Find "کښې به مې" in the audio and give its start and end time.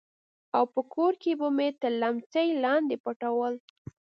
1.21-1.69